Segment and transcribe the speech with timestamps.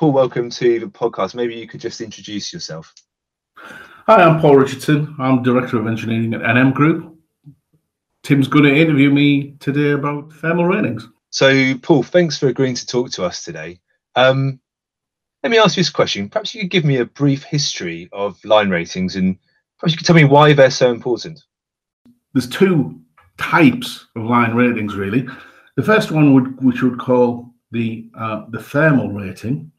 [0.00, 1.34] Paul, welcome to the podcast.
[1.34, 2.94] Maybe you could just introduce yourself.
[3.58, 5.14] Hi, I'm Paul Richardson.
[5.18, 7.18] I'm Director of Engineering at NM Group.
[8.22, 11.06] Tim's going to interview me today about thermal ratings.
[11.28, 13.78] So, Paul, thanks for agreeing to talk to us today.
[14.16, 14.58] Um,
[15.42, 16.30] let me ask you this question.
[16.30, 19.36] Perhaps you could give me a brief history of line ratings and
[19.78, 21.42] perhaps you could tell me why they're so important.
[22.32, 22.98] There's two
[23.36, 25.28] types of line ratings, really.
[25.76, 29.69] The first one, would, which would call the uh, the thermal rating,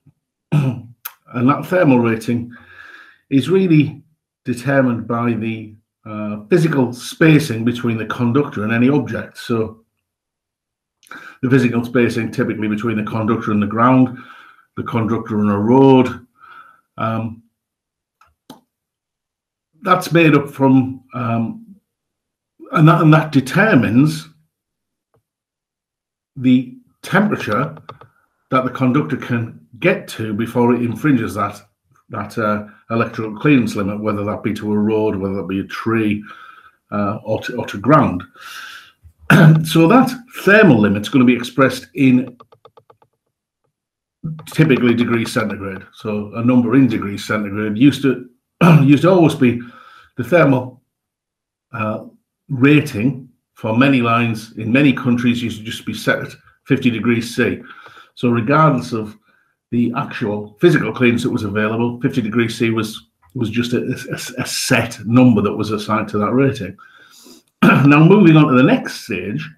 [0.52, 2.51] and that thermal rating
[3.29, 4.04] is really
[4.46, 9.37] determined by the uh, physical spacing between the conductor and any object.
[9.37, 9.86] So
[11.41, 14.18] the physical spacing typically between the conductor and the ground,
[14.77, 16.25] the conductor and a road.
[16.97, 17.43] Um,
[19.82, 21.75] that's made up from, um,
[22.71, 24.29] and, that, and that determines
[26.36, 27.75] the temperature
[28.51, 31.61] that the conductor can get to before it infringes that
[32.09, 35.67] that uh, electrical clearance limit, whether that be to a road, whether that be a
[35.67, 36.21] tree,
[36.91, 38.22] uh, or, to, or to ground.
[39.66, 40.11] so that
[40.44, 42.38] thermal limit is going to be expressed in
[44.47, 45.85] typically degrees centigrade.
[45.94, 48.29] So a number in degrees centigrade used to
[48.83, 49.61] used to always be
[50.17, 50.81] the thermal
[51.72, 52.03] uh,
[52.49, 56.35] rating for many lines in many countries used to just be set at
[56.66, 57.61] 50 degrees C.
[58.22, 59.17] So regardless of
[59.72, 64.44] the actual physical clearance that was available, 50 degrees C was was just a, a,
[64.44, 66.78] a set number that was assigned to that rating.
[67.63, 69.50] now moving on to the next stage,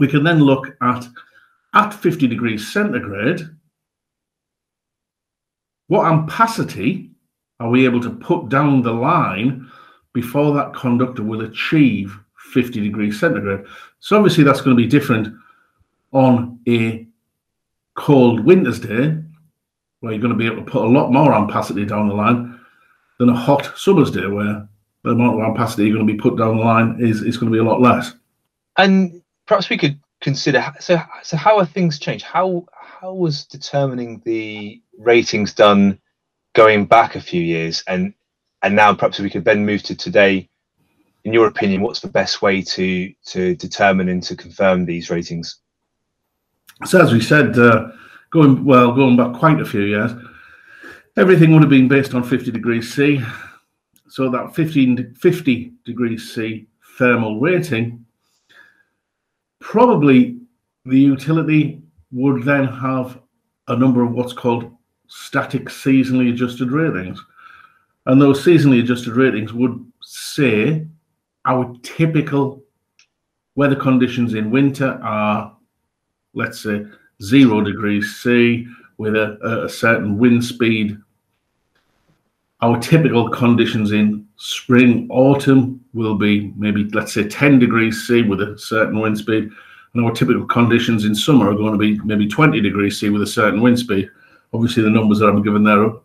[0.00, 1.06] we can then look at
[1.74, 3.42] at 50 degrees centigrade,
[5.86, 7.08] what ampacity
[7.60, 9.70] are we able to put down the line
[10.12, 12.18] before that conductor will achieve
[12.52, 13.64] 50 degrees centigrade?
[14.00, 15.28] So obviously that's going to be different
[16.10, 17.06] on a
[17.94, 19.16] cold winter's day,
[20.00, 22.58] where you're going to be able to put a lot more ampacity down the line
[23.18, 24.68] than a hot summer's day, where
[25.02, 27.50] the amount of ampacity you're going to be put down the line is, is going
[27.50, 28.14] to be a lot less.
[28.76, 32.24] And perhaps we could consider so so how are things changed?
[32.24, 32.66] How
[33.04, 36.00] how was determining the ratings done
[36.54, 38.14] going back a few years and
[38.62, 40.48] and now perhaps we could then move to today
[41.24, 45.58] in your opinion what's the best way to to determine and to confirm these ratings
[46.84, 47.90] so as we said, uh,
[48.30, 50.12] going well, going back quite a few years,
[51.16, 53.22] everything would have been based on 50 degrees C.
[54.08, 56.66] So that 15 50 degrees C
[56.98, 58.04] thermal rating,
[59.60, 60.38] probably
[60.84, 61.82] the utility
[62.12, 63.20] would then have
[63.68, 64.70] a number of what's called
[65.08, 67.24] static seasonally adjusted ratings.
[68.06, 70.86] And those seasonally adjusted ratings would say
[71.46, 72.62] our typical
[73.54, 75.56] weather conditions in winter are
[76.34, 76.86] let's say,
[77.22, 78.66] zero degrees C
[78.98, 80.98] with a, a certain wind speed.
[82.60, 88.40] Our typical conditions in spring, autumn will be maybe, let's say, 10 degrees C with
[88.40, 89.48] a certain wind speed.
[89.94, 93.22] And our typical conditions in summer are going to be maybe 20 degrees C with
[93.22, 94.10] a certain wind speed.
[94.52, 96.00] Obviously, the numbers that I'm given there are,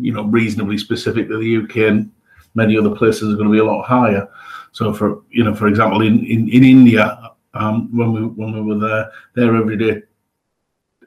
[0.00, 2.10] you know, reasonably specific to the UK and
[2.54, 4.28] many other places are going to be a lot higher.
[4.72, 8.60] So, for you know, for example, in, in, in India, um, when we when we
[8.60, 9.10] were there.
[9.34, 10.02] Their everyday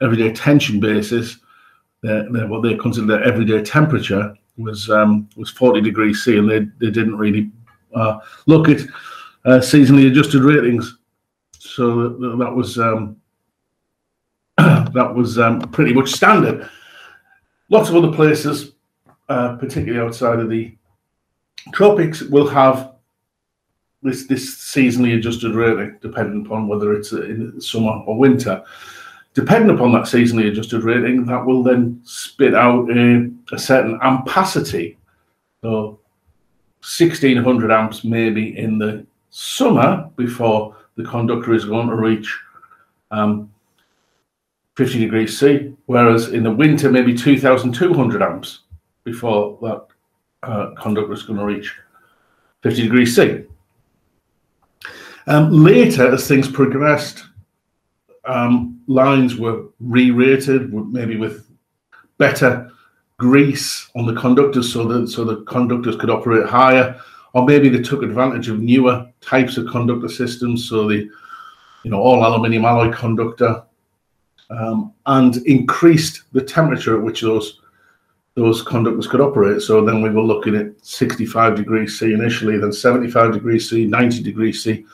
[0.02, 1.38] everyday tension basis,
[2.02, 6.50] their, their, what they consider their everyday temperature was um, was 40 degrees C, and
[6.50, 7.52] they, they didn't really
[7.94, 8.82] uh, look at
[9.46, 10.98] uh, seasonally adjusted ratings.
[11.60, 13.18] So that, was um,
[14.58, 16.70] that was um, pretty much standard.
[17.70, 18.74] Lots of other places,
[19.30, 20.76] uh, particularly outside of the
[21.74, 22.94] tropics, will have
[24.04, 28.64] this this seasonally adjusted rating, depending upon whether it's in summer or winter.
[29.34, 34.98] Depending upon that seasonally adjusted rating, that will then spit out a, a certain ampacity.
[35.62, 36.00] So
[36.82, 42.36] 1600 amps maybe in the summer before the conductor is going to reach
[43.12, 43.52] um,
[44.76, 48.62] 50 degrees C, whereas in the winter maybe 2200 amps
[49.04, 49.88] before that
[50.44, 51.76] uh, conductor is going to reach
[52.64, 53.44] 50 degrees C.
[55.28, 57.26] Um, later, as things progressed,
[58.26, 61.46] um, lines were re-rated, maybe with
[62.18, 62.72] better
[63.18, 67.00] grease on the conductors, so that so the conductors could operate higher,
[67.34, 71.10] or maybe they took advantage of newer types of conductor systems, so the
[71.84, 73.64] you know all aluminium alloy conductor,
[74.50, 77.60] um, and increased the temperature at which those
[78.36, 79.62] those conductors could operate.
[79.62, 84.22] So then we were looking at 65 degrees C initially, then 75 degrees C, 90
[84.22, 84.86] degrees C,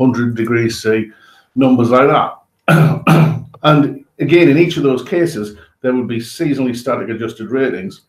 [0.00, 1.10] 100 degrees C,
[1.54, 3.44] numbers like that.
[3.62, 8.02] and again, in each of those cases, there would be seasonally static adjusted ratings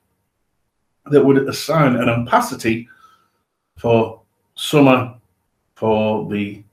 [1.06, 2.88] that would assign an ampacity
[3.78, 4.22] for
[4.56, 5.16] summer
[5.76, 6.64] for the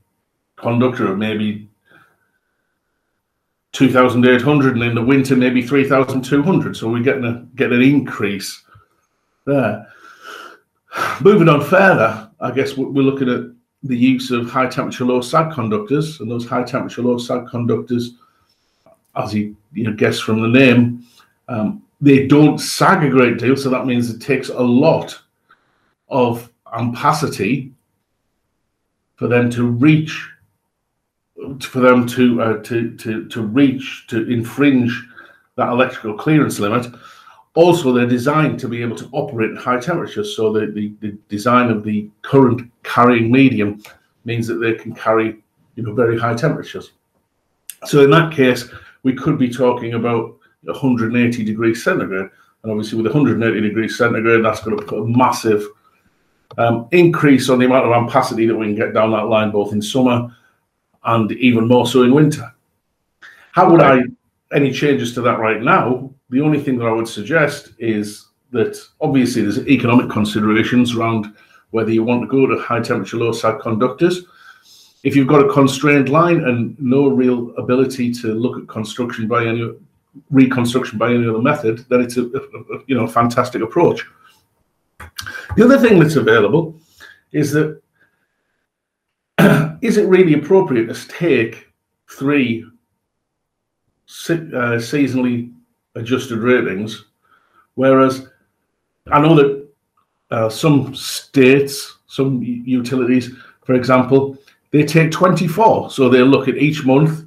[0.56, 1.68] conductor of maybe
[3.72, 6.76] 2,800 and in the winter maybe 3,200.
[6.76, 8.62] So we're getting a get an increase
[9.46, 9.86] there.
[11.20, 15.52] Moving on further, I guess we're looking at the use of high temperature low sag
[15.52, 18.14] conductors, and those high temperature low sag conductors,
[19.16, 21.04] as you, you know, guess from the name,
[21.48, 25.18] um, they don't sag a great deal, so that means it takes a lot
[26.08, 27.72] of ampacity
[29.16, 30.28] for them to reach,
[31.60, 34.92] for them to uh, to to to reach to infringe
[35.56, 36.86] that electrical clearance limit.
[37.54, 40.36] Also, they're designed to be able to operate at high temperatures.
[40.36, 43.82] So the, the, the design of the current carrying medium
[44.24, 45.42] means that they can carry
[45.74, 46.92] you know very high temperatures.
[47.86, 48.68] So in that case,
[49.02, 52.30] we could be talking about 180 degrees centigrade.
[52.62, 55.64] And obviously, with 180 degrees centigrade, that's going to put a massive
[56.56, 59.72] um, increase on the amount of ampacity that we can get down that line, both
[59.72, 60.34] in summer
[61.04, 62.52] and even more so in winter.
[63.52, 64.00] How would I
[64.52, 66.12] any changes to that right now?
[66.30, 71.34] The only thing that I would suggest is that obviously there's economic considerations around
[71.70, 74.24] whether you want to go to high temperature, low sag conductors.
[75.04, 79.46] If you've got a constrained line and no real ability to look at construction by
[79.46, 79.70] any
[80.30, 84.04] reconstruction by any other method, then it's a, a, a you know fantastic approach.
[85.56, 86.78] The other thing that's available
[87.32, 87.80] is that
[89.82, 91.68] is it really appropriate to take
[92.10, 92.64] three
[94.30, 95.52] uh, seasonally
[95.94, 97.06] adjusted ratings,
[97.74, 98.28] whereas
[99.10, 99.68] I know that
[100.30, 103.30] uh, some states, some utilities,
[103.64, 104.36] for example,
[104.70, 105.90] they take 24.
[105.90, 107.24] So they look at each month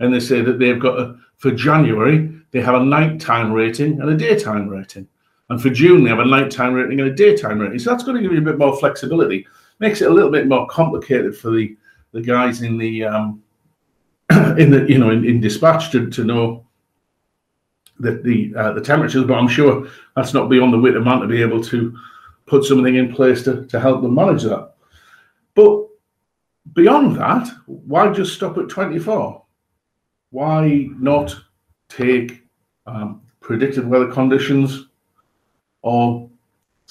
[0.00, 4.10] and they say that they've got a, for January, they have a nighttime rating and
[4.10, 5.08] a daytime rating.
[5.50, 7.78] And for June, they have a nighttime rating and a daytime rating.
[7.78, 9.46] So that's going to give you a bit more flexibility.
[9.78, 11.76] Makes it a little bit more complicated for the,
[12.12, 13.42] the guys in the um,
[14.58, 16.64] in the you know in, in dispatch to, to know
[18.04, 19.24] the the uh, the temperatures.
[19.24, 21.96] But I'm sure that's not beyond the wit of man to be able to
[22.46, 24.74] put something in place to, to help them manage that.
[25.54, 25.86] But
[26.74, 29.42] beyond that, why just stop at 24?
[30.30, 31.34] Why not
[31.88, 32.42] take
[32.86, 34.88] um, predicted weather conditions
[35.82, 36.28] or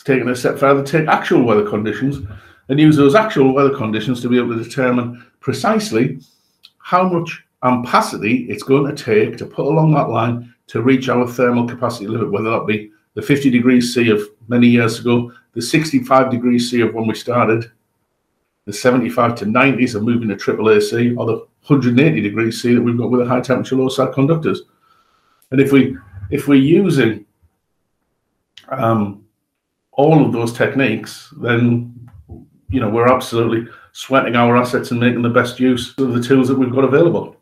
[0.04, 2.26] taking a step further, take actual weather conditions
[2.70, 6.20] and use those actual weather conditions to be able to determine precisely
[6.78, 11.28] how much ampacity it's going to take to put along that line to reach our
[11.28, 15.62] thermal capacity limit, whether that be the 50 degrees C of many years ago, the
[15.62, 17.72] 65 degrees C of when we started,
[18.66, 21.38] the 75 to 90s of moving to triple AC, or the
[21.68, 24.64] 180 degrees C that we've got with the high temperature low sag conductors.
[25.52, 25.98] And if we
[26.32, 27.26] if we're using
[28.70, 29.26] um,
[29.92, 32.10] all of those techniques, then
[32.70, 36.48] you know we're absolutely sweating our assets and making the best use of the tools
[36.48, 37.36] that we've got available.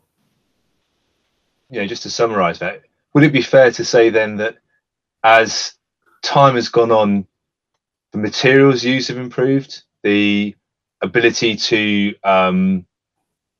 [1.70, 2.82] Yeah, just to summarise that,
[3.14, 4.56] would it be fair to say then that
[5.22, 5.74] as
[6.22, 7.26] time has gone on,
[8.12, 10.54] the materials used have improved, the
[11.00, 12.86] ability to um,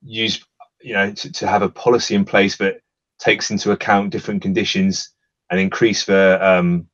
[0.03, 0.45] use,
[0.81, 2.81] you know, to, to have a policy in place that
[3.19, 5.11] takes into account different conditions
[5.51, 6.87] and increase the um,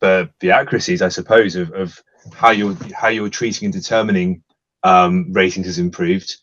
[0.00, 4.42] the the accuracies, I suppose, of, of how you're how you're treating and determining
[4.82, 6.36] um, ratings has improved.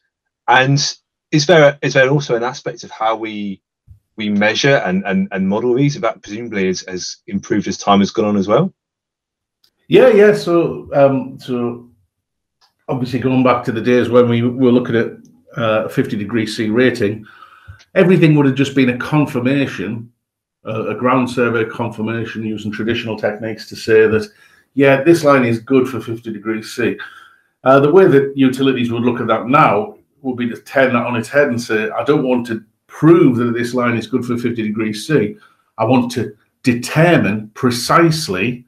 [0.48, 0.80] And
[1.32, 3.62] is there is there also an aspect of how we
[4.18, 8.26] we measure and, and, and model these that presumably has, improved as time has gone
[8.26, 8.74] on as well?
[9.88, 10.34] Yeah, yeah.
[10.34, 11.90] So um, so
[12.90, 15.12] obviously going back to the days when we were looking at
[15.56, 17.26] uh, 50 degree C rating,
[17.96, 20.12] everything would have just been a confirmation
[20.68, 24.28] a, ground survey confirmation using traditional techniques to say that,
[24.74, 26.98] yeah, this line is good for 50 degrees C.
[27.64, 31.06] Uh, the way that utilities would look at that now would be to turn that
[31.06, 32.64] on its head and say, I don't want to
[32.98, 35.38] prove that this line is good for 50 degrees C.
[35.78, 38.66] I want to determine precisely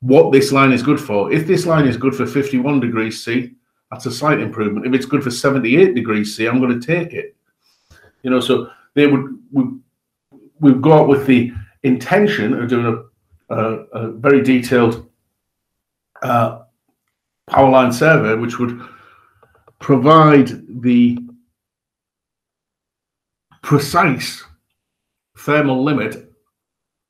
[0.00, 1.32] what this line is good for.
[1.32, 3.54] If this line is good for 51 degrees C,
[3.90, 4.86] that's a slight improvement.
[4.86, 7.34] If it's good for 78 degrees C, I'm going to take it.
[8.22, 9.80] You know, so they would, would
[10.60, 11.50] we've got with the
[11.84, 12.84] intention of doing
[13.48, 15.08] a, a, a very detailed
[16.20, 16.64] uh,
[17.46, 18.78] power line survey, which would
[19.78, 20.50] provide
[20.82, 21.18] the
[23.64, 24.44] precise
[25.38, 26.30] thermal limit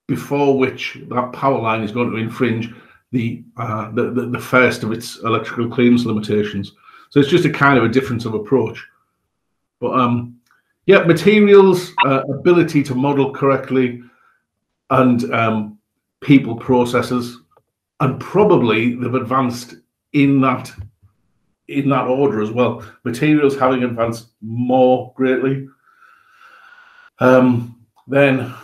[0.07, 2.73] before which that power line is going to infringe
[3.11, 6.73] the, uh, the, the, the first of its electrical clearance limitations.
[7.11, 8.79] So it's just a kind of a difference of approach.
[9.81, 10.39] But um,
[10.87, 14.03] Yeah, materials, uh, ability to model correctly,
[14.91, 15.79] and um,
[16.21, 17.39] people processes,
[18.01, 19.77] and probably they've advanced
[20.13, 20.71] in that
[21.69, 22.85] in that order as well.
[23.05, 25.67] Materials having advanced more greatly.
[27.21, 28.55] Um, then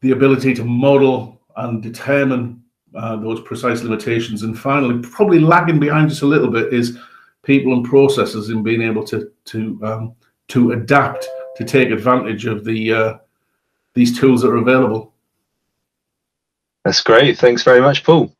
[0.00, 2.62] the ability to model and determine
[2.94, 4.42] uh, those precise limitations.
[4.42, 6.98] And finally, probably lagging behind just a little bit is
[7.42, 10.14] people and processes in being able to to um,
[10.48, 13.18] to adapt to take advantage of the uh,
[13.94, 15.14] these tools that are available.
[16.84, 17.38] That's great.
[17.38, 18.35] Thanks very much, Paul.